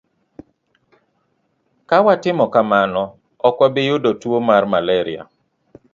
[1.89, 3.01] Ka watimo kamano,
[3.47, 5.23] ok wabi yudo tuo mar malaria.